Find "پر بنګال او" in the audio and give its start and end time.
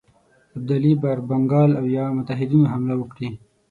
1.01-1.85